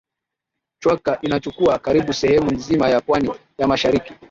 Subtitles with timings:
[0.79, 4.13] Chwaka inachukua karibu sehemu nzima ya pwani ya mashariki